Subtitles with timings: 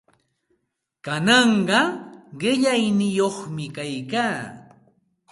[1.05, 1.81] Kananqa
[2.39, 4.35] qillayniyuqmi kaykaa.